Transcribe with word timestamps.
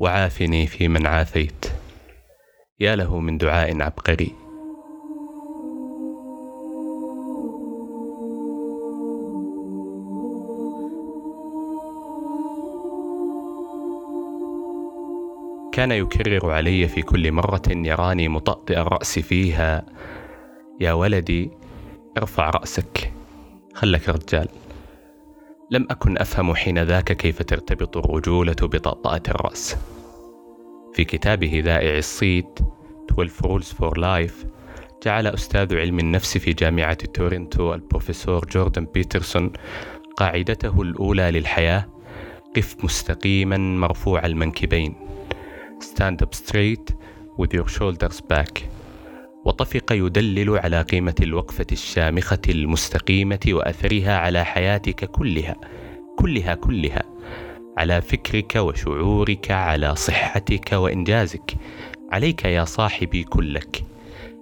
وعافني 0.00 0.66
في 0.66 0.88
من 0.88 1.06
عافيت. 1.06 1.66
يا 2.80 2.96
له 2.96 3.18
من 3.18 3.38
دعاء 3.38 3.82
عبقري. 3.82 4.34
كان 15.72 15.92
يكرر 15.92 16.50
علي 16.50 16.88
في 16.88 17.02
كل 17.02 17.32
مرة 17.32 17.62
يراني 17.68 18.28
مطأطئ 18.28 18.78
الرأس 18.78 19.18
فيها. 19.18 19.86
يا 20.80 20.92
ولدي 20.92 21.50
ارفع 22.18 22.50
رأسك. 22.50 23.12
خلك 23.74 24.08
رجال. 24.08 24.48
لم 25.70 25.86
أكن 25.90 26.18
أفهم 26.18 26.54
حين 26.54 26.78
ذاك 26.78 27.12
كيف 27.12 27.42
ترتبط 27.42 27.96
الرجولة 27.96 28.56
بطأطأة 28.62 29.22
الرأس. 29.28 29.76
في 30.94 31.04
كتابه 31.04 31.62
ذائع 31.64 31.98
الصيت 31.98 32.58
12 33.10 33.32
Rules 33.42 33.64
for 33.64 33.98
Life 33.98 34.46
جعل 35.04 35.26
أستاذ 35.26 35.76
علم 35.76 35.98
النفس 35.98 36.38
في 36.38 36.52
جامعة 36.52 36.94
تورنتو 36.94 37.74
البروفيسور 37.74 38.46
جوردن 38.46 38.84
بيترسون 38.94 39.52
قاعدته 40.16 40.82
الأولى 40.82 41.30
للحياة 41.30 41.86
قف 42.56 42.84
مستقيما 42.84 43.56
مرفوع 43.56 44.26
المنكبين. 44.26 44.94
Stand 45.80 46.24
up 46.24 46.34
straight 46.34 46.94
with 47.36 47.54
your 47.54 47.68
shoulders 47.68 48.20
back. 48.20 48.77
وطفق 49.48 49.92
يدلل 49.92 50.58
على 50.58 50.82
قيمة 50.82 51.14
الوقفة 51.22 51.66
الشامخة 51.72 52.38
المستقيمة 52.48 53.40
وأثرها 53.48 54.18
على 54.18 54.44
حياتك 54.44 55.04
كلها 55.04 55.56
كلها 56.16 56.54
كلها. 56.54 57.02
على 57.78 58.02
فكرك 58.02 58.56
وشعورك 58.56 59.50
على 59.50 59.96
صحتك 59.96 60.72
وإنجازك. 60.72 61.54
عليك 62.12 62.44
يا 62.44 62.64
صاحبي 62.64 63.24
كلك. 63.24 63.84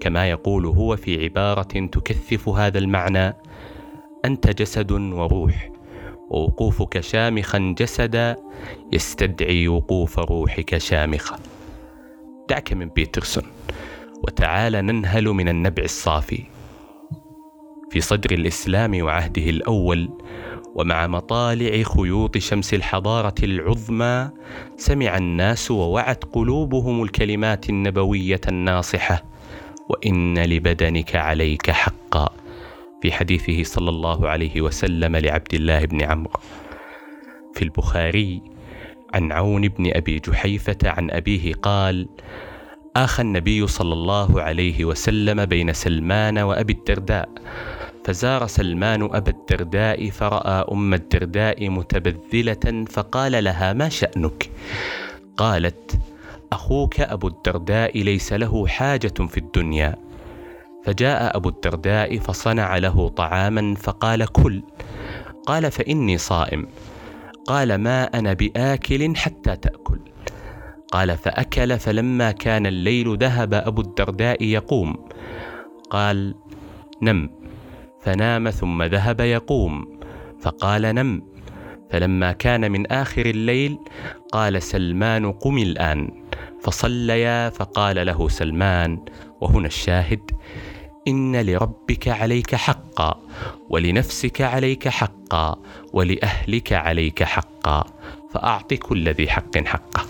كما 0.00 0.30
يقول 0.30 0.66
هو 0.66 0.96
في 0.96 1.24
عبارة 1.24 1.86
تكثف 1.86 2.48
هذا 2.48 2.78
المعنى 2.78 3.34
أنت 4.24 4.48
جسد 4.62 4.92
وروح. 4.92 5.70
ووقوفك 6.30 7.00
شامخا 7.00 7.74
جسدا 7.78 8.36
يستدعي 8.92 9.68
وقوف 9.68 10.18
روحك 10.18 10.78
شامخة. 10.78 11.38
دعك 12.48 12.72
من 12.72 12.88
بيترسون. 12.88 13.44
وتعال 14.22 14.72
ننهل 14.72 15.24
من 15.24 15.48
النبع 15.48 15.82
الصافي 15.82 16.42
في 17.90 18.00
صدر 18.00 18.30
الإسلام 18.30 19.02
وعهده 19.02 19.42
الأول 19.42 20.08
ومع 20.74 21.06
مطالع 21.06 21.82
خيوط 21.82 22.38
شمس 22.38 22.74
الحضارة 22.74 23.34
العظمى 23.42 24.30
سمع 24.76 25.16
الناس 25.16 25.70
ووعت 25.70 26.24
قلوبهم 26.24 27.02
الكلمات 27.02 27.70
النبوية 27.70 28.40
الناصحة 28.48 29.24
وإن 29.88 30.38
لبدنك 30.38 31.16
عليك 31.16 31.70
حقا 31.70 32.28
في 33.02 33.12
حديثه 33.12 33.62
صلى 33.62 33.90
الله 33.90 34.28
عليه 34.28 34.60
وسلم 34.60 35.16
لعبد 35.16 35.54
الله 35.54 35.84
بن 35.84 36.02
عمرو. 36.02 36.40
في 37.54 37.62
البخاري 37.62 38.42
عن 39.14 39.32
عون 39.32 39.68
بن 39.68 39.96
أبي 39.96 40.18
جحيفة 40.18 40.78
عن 40.84 41.10
أبيه 41.10 41.54
قال 41.54 42.08
آخى 43.04 43.22
النبي 43.22 43.66
صلى 43.66 43.92
الله 43.92 44.42
عليه 44.42 44.84
وسلم 44.84 45.44
بين 45.44 45.72
سلمان 45.72 46.38
وأبي 46.38 46.72
الدرداء 46.72 47.28
فزار 48.04 48.46
سلمان 48.46 49.02
أبا 49.02 49.30
الدرداء 49.30 50.10
فرأى 50.10 50.64
أم 50.72 50.94
الدرداء 50.94 51.68
متبذلة 51.68 52.84
فقال 52.90 53.44
لها 53.44 53.72
ما 53.72 53.88
شأنك؟ 53.88 54.50
قالت 55.36 56.00
أخوك 56.52 57.00
أبو 57.00 57.28
الدرداء 57.28 58.02
ليس 58.02 58.32
له 58.32 58.66
حاجة 58.66 59.26
في 59.28 59.38
الدنيا. 59.38 59.96
فجاء 60.84 61.36
أبو 61.36 61.48
الدرداء 61.48 62.18
فصنع 62.18 62.78
له 62.78 63.08
طعاما 63.08 63.74
فقال 63.74 64.26
كل 64.26 64.62
قال 65.46 65.70
فإني 65.70 66.18
صائم. 66.18 66.68
قال 67.46 67.74
ما 67.74 68.04
أنا 68.04 68.32
بآكل 68.32 69.16
حتى 69.16 69.56
تأكل. 69.56 70.09
قال 70.90 71.16
فأكل 71.16 71.78
فلما 71.78 72.30
كان 72.30 72.66
الليل 72.66 73.16
ذهب 73.18 73.54
أبو 73.54 73.80
الدرداء 73.80 74.44
يقوم. 74.44 75.08
قال 75.90 76.34
نم. 77.02 77.30
فنام 78.02 78.50
ثم 78.50 78.82
ذهب 78.82 79.20
يقوم. 79.20 80.00
فقال 80.40 80.82
نم. 80.82 81.22
فلما 81.90 82.32
كان 82.32 82.72
من 82.72 82.86
آخر 82.86 83.26
الليل 83.26 83.78
قال 84.32 84.62
سلمان 84.62 85.32
قم 85.32 85.58
الآن. 85.58 86.24
فصليا 86.62 87.50
فقال 87.50 88.06
له 88.06 88.28
سلمان 88.28 89.04
وهنا 89.40 89.66
الشاهد 89.66 90.30
إن 91.08 91.36
لربك 91.46 92.08
عليك 92.08 92.54
حقا 92.54 93.20
ولنفسك 93.68 94.40
عليك 94.40 94.88
حقا 94.88 95.56
ولأهلك 95.92 96.72
عليك 96.72 97.22
حقا 97.22 97.84
فأعط 98.30 98.74
كل 98.74 99.08
ذي 99.08 99.28
حق 99.28 99.58
حقه. 99.58 100.09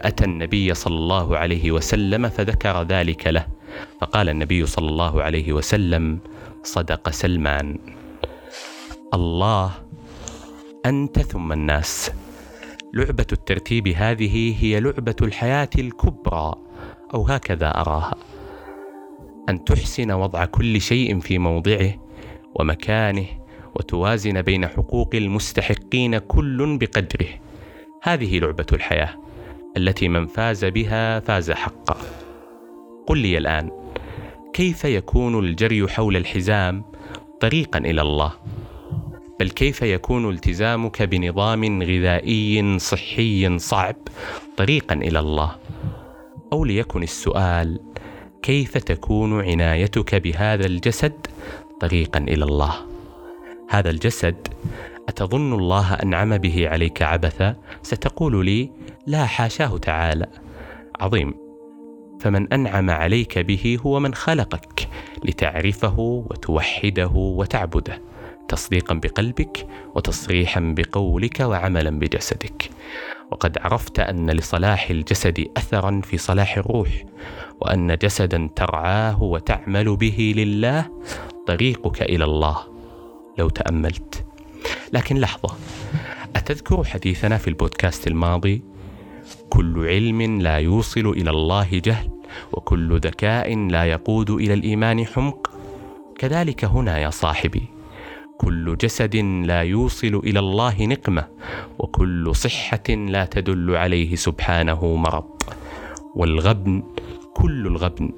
فأتى 0.00 0.24
النبي 0.24 0.74
صلى 0.74 0.96
الله 0.96 1.36
عليه 1.36 1.70
وسلم 1.72 2.28
فذكر 2.28 2.82
ذلك 2.82 3.26
له. 3.26 3.46
فقال 4.00 4.28
النبي 4.28 4.66
صلى 4.66 4.88
الله 4.88 5.22
عليه 5.22 5.52
وسلم 5.52 6.18
صدق 6.62 7.10
سلمان. 7.10 7.78
الله 9.14 9.72
أنت 10.86 11.18
ثم 11.18 11.52
الناس. 11.52 12.10
لعبة 12.94 13.26
الترتيب 13.32 13.88
هذه 13.88 14.64
هي 14.64 14.80
لعبة 14.80 15.16
الحياة 15.22 15.70
الكبرى 15.78 16.54
أو 17.14 17.22
هكذا 17.22 17.68
أراها. 17.68 18.14
أن 19.48 19.64
تحسن 19.64 20.10
وضع 20.10 20.44
كل 20.44 20.80
شيء 20.80 21.20
في 21.20 21.38
موضعه 21.38 21.94
ومكانه 22.54 23.26
وتوازن 23.76 24.42
بين 24.42 24.68
حقوق 24.68 25.10
المستحقين 25.14 26.18
كل 26.18 26.78
بقدره. 26.80 27.28
هذه 28.02 28.38
لعبة 28.38 28.66
الحياة. 28.72 29.29
التي 29.76 30.08
من 30.08 30.26
فاز 30.26 30.64
بها 30.64 31.20
فاز 31.20 31.50
حقا. 31.50 31.96
قل 33.06 33.18
لي 33.18 33.38
الآن 33.38 33.70
كيف 34.52 34.84
يكون 34.84 35.44
الجري 35.44 35.88
حول 35.88 36.16
الحزام 36.16 36.84
طريقا 37.40 37.78
إلى 37.78 38.02
الله؟ 38.02 38.32
بل 39.40 39.50
كيف 39.50 39.82
يكون 39.82 40.30
التزامك 40.30 41.02
بنظام 41.02 41.82
غذائي 41.82 42.78
صحي 42.78 43.58
صعب 43.58 43.96
طريقا 44.56 44.94
إلى 44.94 45.18
الله؟ 45.18 45.56
أو 46.52 46.64
ليكن 46.64 47.02
السؤال 47.02 47.80
كيف 48.42 48.78
تكون 48.78 49.40
عنايتك 49.40 50.14
بهذا 50.14 50.66
الجسد 50.66 51.26
طريقا 51.80 52.18
إلى 52.18 52.44
الله؟ 52.44 52.74
هذا 53.68 53.90
الجسد 53.90 54.48
أتظن 55.10 55.52
الله 55.52 55.94
أنعم 55.94 56.38
به 56.38 56.68
عليك 56.68 57.02
عبثا؟ 57.02 57.56
ستقول 57.82 58.46
لي: 58.46 58.70
لا 59.06 59.26
حاشاه 59.26 59.78
تعالى. 59.78 60.26
عظيم. 61.00 61.34
فمن 62.20 62.52
أنعم 62.52 62.90
عليك 62.90 63.38
به 63.38 63.78
هو 63.86 64.00
من 64.00 64.14
خلقك 64.14 64.88
لتعرفه 65.24 65.98
وتوحده 66.30 67.10
وتعبده 67.14 68.02
تصديقا 68.48 68.94
بقلبك 68.94 69.66
وتصريحا 69.94 70.74
بقولك 70.76 71.40
وعملا 71.40 71.90
بجسدك. 71.90 72.70
وقد 73.30 73.58
عرفت 73.58 74.00
أن 74.00 74.30
لصلاح 74.30 74.90
الجسد 74.90 75.46
أثرا 75.56 76.00
في 76.04 76.18
صلاح 76.18 76.56
الروح، 76.56 76.88
وأن 77.60 77.96
جسدا 77.96 78.50
ترعاه 78.56 79.22
وتعمل 79.22 79.96
به 79.96 80.34
لله 80.36 80.90
طريقك 81.46 82.02
إلى 82.02 82.24
الله 82.24 82.58
لو 83.38 83.48
تأملت. 83.48 84.29
لكن 84.92 85.16
لحظة. 85.16 85.56
أتذكر 86.36 86.84
حديثنا 86.84 87.36
في 87.36 87.48
البودكاست 87.48 88.06
الماضي 88.06 88.62
كل 89.50 89.86
علم 89.88 90.40
لا 90.40 90.56
يوصل 90.56 91.06
إلى 91.06 91.30
الله 91.30 91.68
جهل 91.84 92.10
وكل 92.52 92.98
ذكاء 92.98 93.56
لا 93.56 93.84
يقود 93.84 94.30
إلى 94.30 94.54
الإيمان 94.54 95.06
حمق. 95.06 95.50
كذلك 96.18 96.64
هنا 96.64 96.98
يا 96.98 97.10
صاحبي 97.10 97.62
كل 98.38 98.76
جسد 98.76 99.16
لا 99.46 99.62
يوصل 99.62 100.20
إلى 100.24 100.38
الله 100.38 100.86
نقمة 100.86 101.28
وكل 101.78 102.36
صحة 102.36 102.88
لا 102.88 103.24
تدل 103.24 103.76
عليه 103.76 104.14
سبحانه 104.16 104.96
مرض. 104.96 105.24
والغبن 106.14 106.82
كل 107.34 107.66
الغبن 107.66 108.10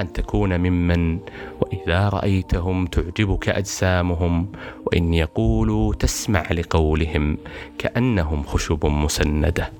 أن 0.00 0.12
تكون 0.12 0.60
ممن 0.60 1.18
وإذا 1.60 2.08
رأيتهم 2.08 2.86
تعجبك 2.86 3.48
أجسامهم 3.48 4.46
وإن 4.86 5.14
يقولوا 5.14 5.94
تسمع 5.94 6.52
لقولهم 6.52 7.38
كأنهم 7.78 8.42
خشب 8.42 8.86
مسندة. 8.86 9.72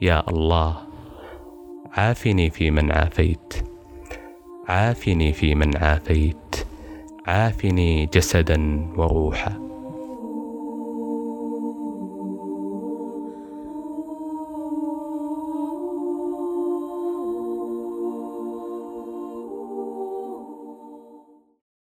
يا 0.00 0.30
الله 0.30 0.76
عافني 1.92 2.50
في 2.50 2.70
من 2.70 2.92
عافيت. 2.92 3.54
عافني 4.68 5.32
في 5.32 5.54
من 5.54 5.76
عافيت. 5.76 6.56
عافني 7.26 8.06
جسدا 8.06 8.86
وروحا. 8.96 9.63